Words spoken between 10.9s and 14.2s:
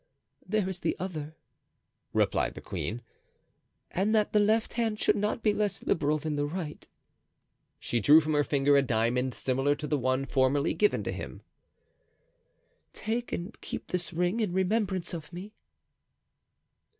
to him, "take and keep this